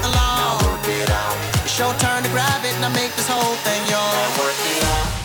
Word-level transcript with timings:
along. 0.00 0.38
Now 0.40 0.58
work 0.64 0.86
it 0.88 1.10
out. 1.10 1.36
It's 1.64 1.78
your 1.78 1.92
turn 2.00 2.22
to 2.22 2.30
grab 2.30 2.64
it 2.64 2.74
and 2.76 2.84
I 2.84 2.92
make 2.94 3.12
this 3.14 3.28
whole 3.28 3.56
thing 3.66 3.80
yours. 3.88 4.14
Now 4.16 4.42
work 4.42 4.56
it 4.56 4.84
out. 4.84 5.21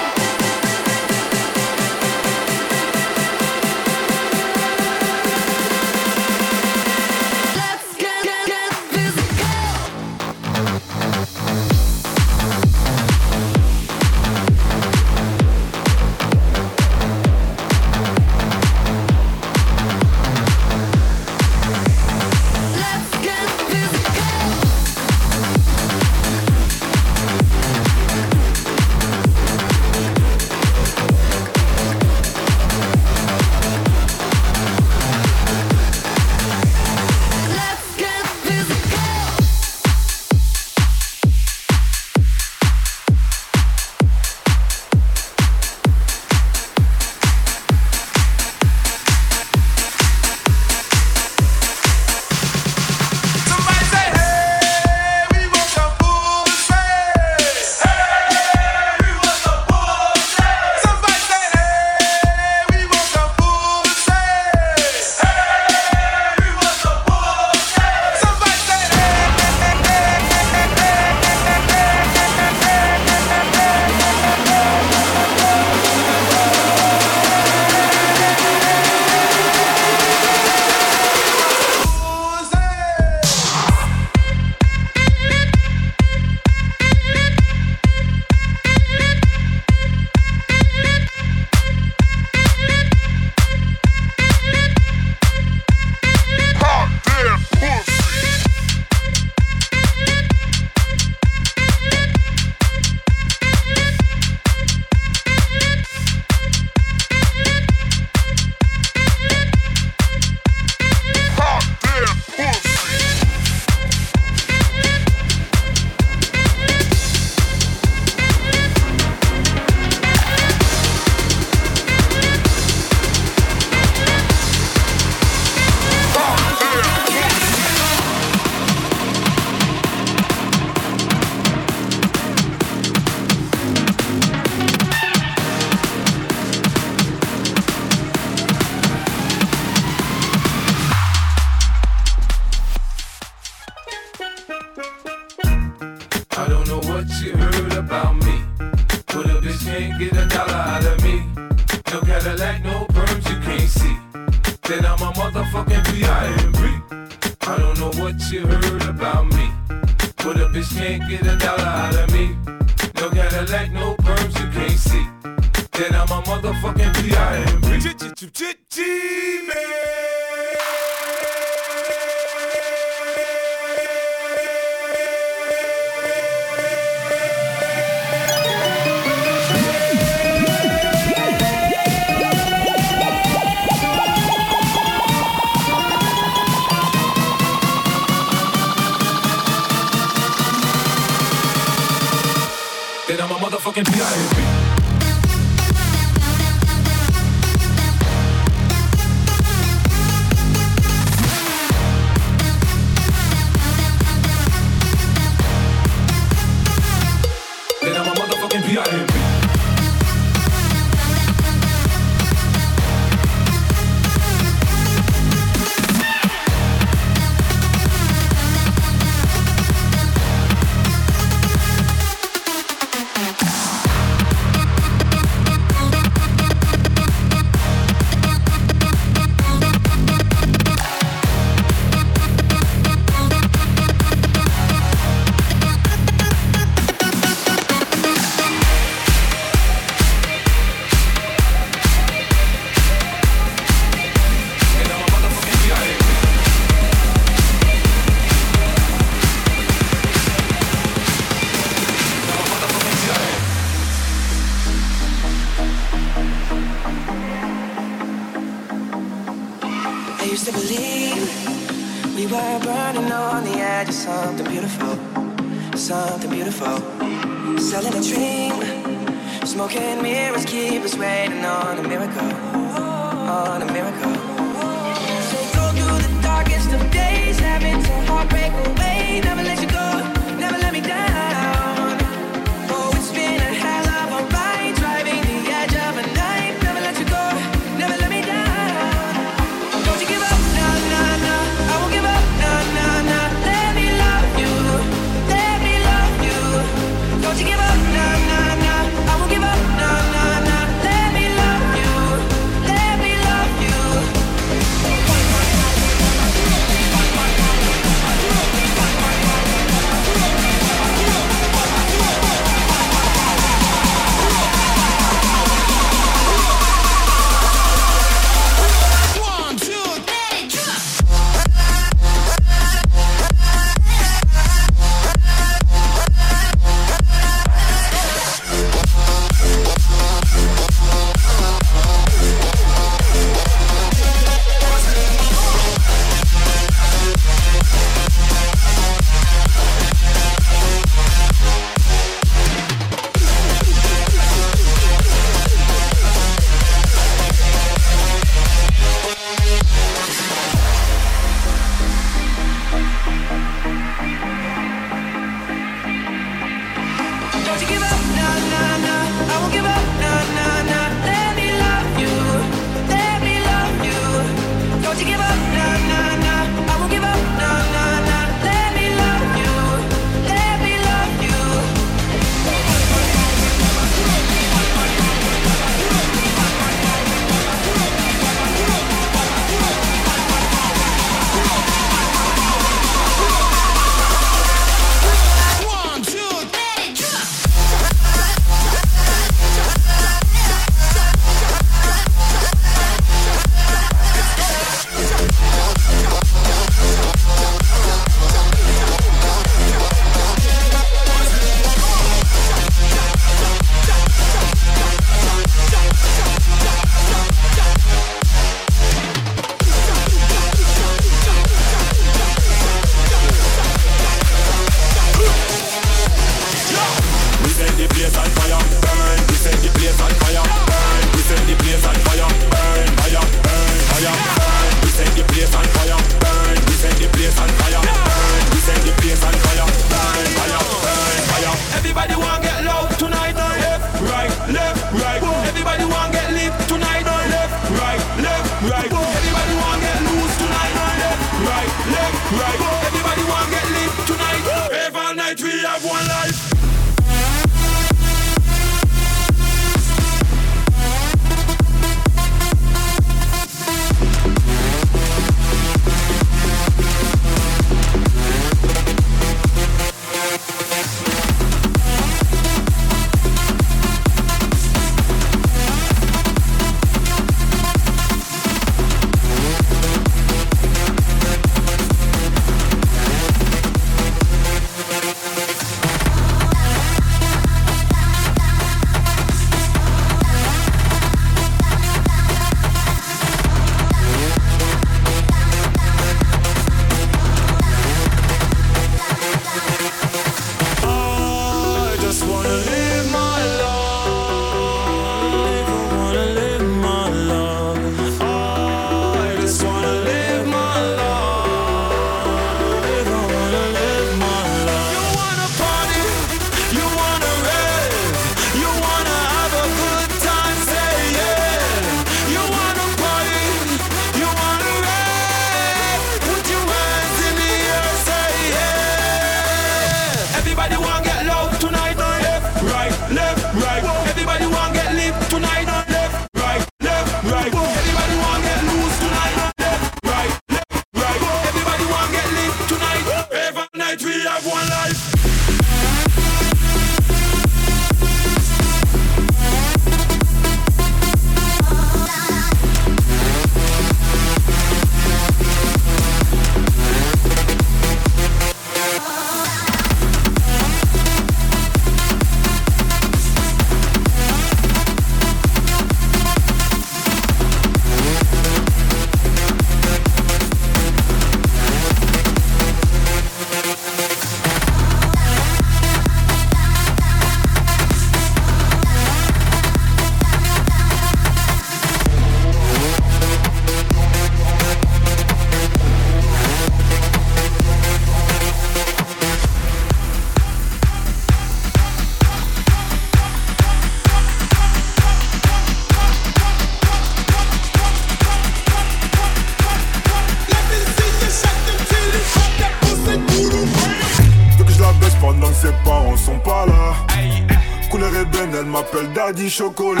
Chocolat. 599.48 600.00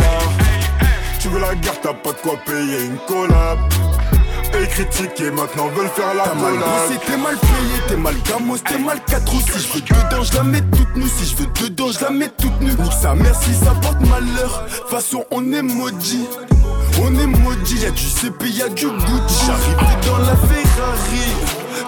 Tu 1.18 1.28
veux 1.28 1.40
la 1.40 1.54
guerre, 1.54 1.80
t'as 1.80 1.94
pas 1.94 2.10
de 2.10 2.16
quoi 2.22 2.34
payer 2.44 2.84
une 2.84 2.98
collab. 3.06 3.58
Et 4.60 4.66
critiquer, 4.66 5.30
maintenant 5.30 5.68
veulent 5.68 5.88
faire 5.88 6.14
la 6.14 6.24
T'as 6.24 6.34
mal 6.34 6.54
bossé, 6.54 7.00
t'es 7.06 7.16
mal 7.16 7.36
payé, 7.36 7.82
t'es 7.88 7.96
mal 7.96 8.14
gamos, 8.28 8.58
t'es 8.58 8.78
mal 8.78 9.00
4 9.06 9.32
Si 9.32 9.60
je 9.60 9.72
veux 9.72 9.80
dedans, 9.80 10.22
je 10.22 10.34
la 10.34 10.42
mets 10.42 10.60
toute 10.60 10.94
nue. 10.96 11.08
Si 11.08 11.26
je 11.26 11.36
veux 11.36 11.46
dedans, 11.46 11.90
je 11.90 12.00
la 12.04 12.10
mets 12.10 12.28
toute 12.28 12.60
nue. 12.60 12.72
Nique 12.78 12.92
sa 12.92 13.14
mère 13.14 13.34
si 13.34 13.54
ça 13.54 13.72
porte 13.80 14.00
malheur. 14.00 14.66
Façon, 14.88 15.24
on 15.30 15.52
est 15.52 15.62
maudit. 15.62 16.28
On 17.02 17.18
est 17.18 17.26
maudit, 17.26 17.78
y'a 17.78 17.90
du 17.90 18.08
CP, 18.08 18.50
y'a 18.50 18.68
du 18.68 18.86
Gucci. 18.86 19.46
J'arrive 19.46 20.06
dans 20.06 20.18
la 20.18 20.36
Ferrari. 20.36 21.32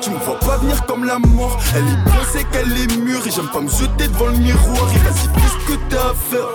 Tu 0.01 0.11
me 0.11 0.19
vois 0.19 0.39
pas 0.41 0.57
venir 0.59 0.85
comme 0.87 1.05
la 1.05 1.19
mort. 1.19 1.59
Elle 1.77 1.85
est 1.85 2.11
bien, 2.11 2.21
c'est 2.33 2.45
qu'elle 2.51 2.73
est 2.73 2.97
mûre. 2.97 3.27
Et 3.27 3.31
j'aime 3.31 3.49
pas 3.49 3.61
me 3.61 3.69
jeter 3.69 4.09
devant 4.09 4.27
le 4.27 4.39
miroir. 4.39 4.89
Et 4.95 4.99
vas-y, 4.99 5.29
fais 5.41 5.49
ce 5.49 5.73
que 5.73 5.79
t'as 5.91 6.11
à 6.11 6.15
faire. 6.15 6.49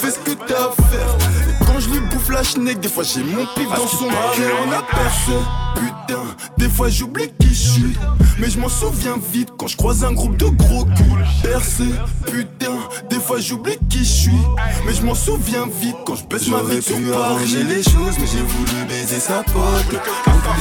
Fais 0.00 0.12
ce 0.12 0.18
que 0.20 0.30
t'as 0.30 0.54
à 0.54 0.70
faire. 0.90 1.16
Et 1.48 1.64
quand 1.64 1.80
je 1.80 1.88
lui 1.90 1.98
bouffe 1.98 2.30
la 2.30 2.44
schneck, 2.44 2.78
des 2.78 2.88
fois 2.88 3.02
j'ai 3.02 3.20
mon 3.24 3.44
pif 3.56 3.68
dans 3.68 3.88
son 3.88 4.06
cœur. 4.06 4.56
On 4.64 4.70
a 4.70 4.82
percé. 4.82 5.32
Putain, 5.74 6.22
des 6.56 6.68
fois 6.68 6.88
j'oublie 6.88 7.32
qui 7.40 7.48
je 7.48 7.68
suis. 7.70 7.96
Mais 8.38 8.48
je 8.48 8.60
m'en 8.60 8.68
souviens 8.68 9.16
vite 9.32 9.48
quand 9.58 9.66
je 9.66 9.76
croise 9.76 10.04
un 10.04 10.12
groupe 10.12 10.36
de 10.36 10.46
gros 10.46 10.84
culs. 10.84 11.26
Percé, 11.42 11.86
putain, 12.26 12.76
des 13.10 13.18
fois 13.18 13.40
j'oublie 13.40 13.76
qui 13.90 13.98
je 13.98 14.04
suis. 14.04 14.42
Mais 14.86 14.94
je 14.94 15.02
m'en 15.02 15.16
souviens 15.16 15.66
vite 15.80 15.96
quand 16.06 16.14
je 16.14 16.24
baisse 16.26 16.46
ma 16.46 16.58
vie 16.62 16.80
J'aurais 16.80 17.00
pu 17.00 17.12
arranger 17.12 17.64
les 17.64 17.82
choses, 17.82 18.18
mais 18.20 18.26
j'ai 18.26 18.42
voulu 18.42 18.84
baiser 18.88 19.18
sa 19.18 19.42
pote. 19.42 20.00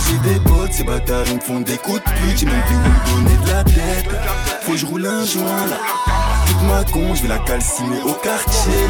J'ai 0.07 0.33
des 0.33 0.39
potes, 0.39 0.73
ces 0.73 0.83
bâtards 0.83 1.25
ils 1.27 1.35
me 1.35 1.41
font 1.41 1.61
des 1.61 1.77
coups 1.77 1.99
de 1.99 2.09
pute. 2.09 2.39
J'ai 2.39 2.45
même 2.47 2.63
plus 2.65 2.75
où 2.75 3.15
donner 3.15 3.37
de 3.45 3.51
la 3.51 3.63
tête. 3.63 4.09
Faut 4.61 4.71
que 4.71 4.77
je 4.77 4.85
roule 4.87 5.05
un 5.05 5.23
joint 5.25 5.67
là. 5.67 5.77
Toute 6.47 6.61
ma 6.63 6.83
con, 6.91 7.13
je 7.15 7.23
vais 7.23 7.27
la 7.27 7.39
calciner 7.39 8.01
au 8.03 8.13
quartier 8.13 8.87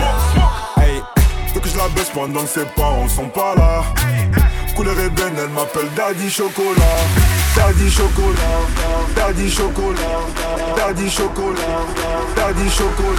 faut 1.58 1.64
que 1.64 1.70
je 1.70 1.78
la 1.78 1.88
baisse 1.90 2.10
pendant 2.14 2.42
que 2.42 2.50
ses 2.50 2.66
parents 2.76 3.08
sont 3.08 3.30
pas 3.30 3.56
là. 3.56 3.84
Couleur 4.76 5.00
ébène, 5.00 5.34
elle 5.38 5.50
m'appelle 5.50 5.90
Daddy 5.96 6.30
Chocolat. 6.30 6.76
Daddy 7.56 7.90
Chocolat, 7.90 8.36
Daddy 9.16 9.50
Chocolat, 9.50 9.98
Daddy 10.76 11.10
Chocolat, 11.10 11.56
Daddy 12.36 12.70
Chocolat. 12.70 13.18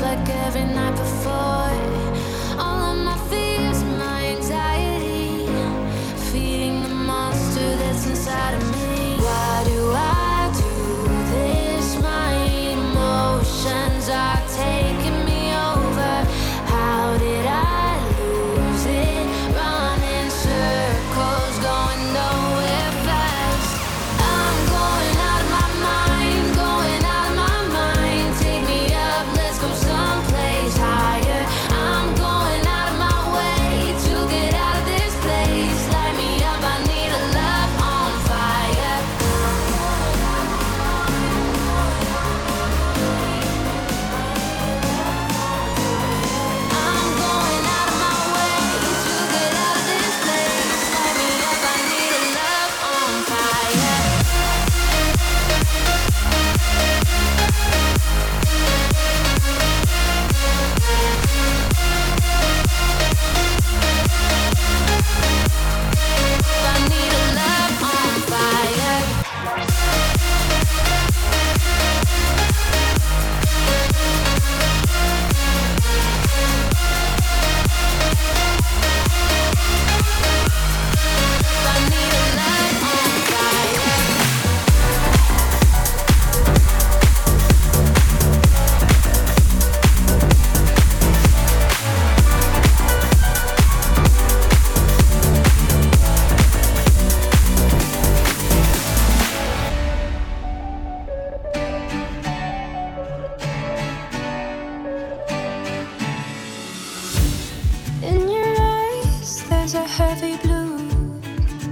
like 0.00 0.28
every 0.28 0.64
night 0.64 0.96
before. 0.96 1.57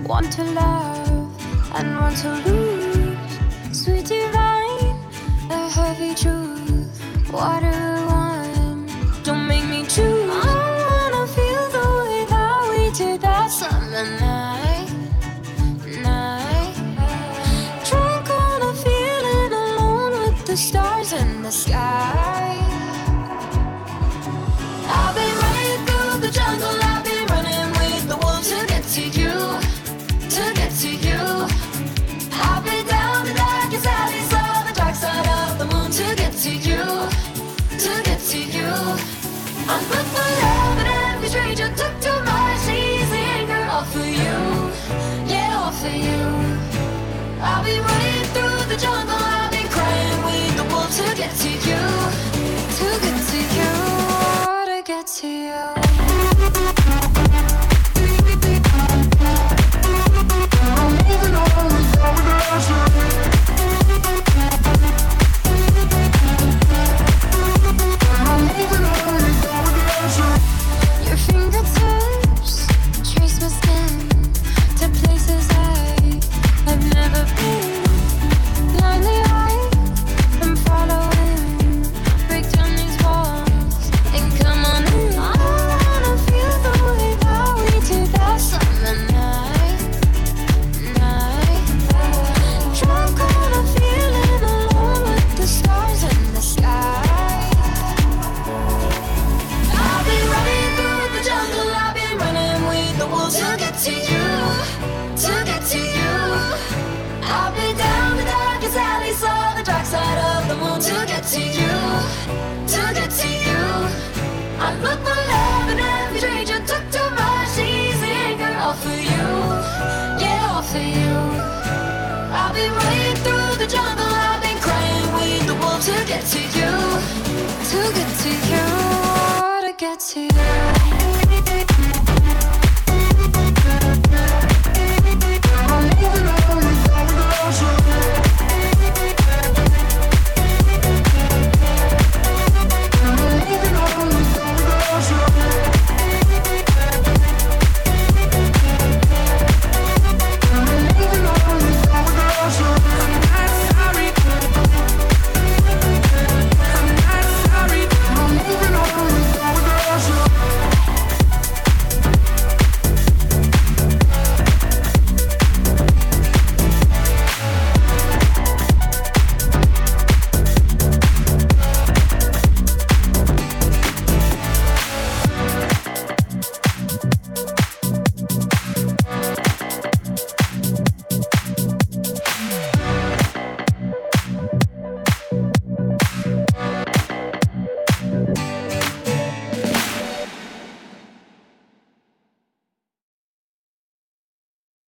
want 0.07 0.33
to 0.33 0.45
love 0.45 1.75
and 1.75 1.97
want 1.97 2.17
to 2.19 2.31
lose. 2.47 3.19
Sweet 3.77 4.07
divine, 4.07 5.01
the 5.49 5.69
heavy 5.69 6.15
truth. 6.15 7.01
What 7.31 7.61
do 7.61 7.67
I? 7.67 8.07
want? 8.07 8.26